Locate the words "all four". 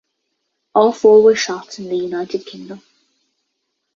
0.73-1.21